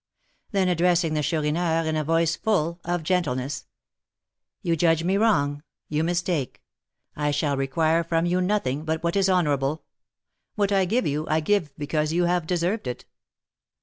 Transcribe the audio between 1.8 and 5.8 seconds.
in a voice full of gentleness: "You judge me wrong,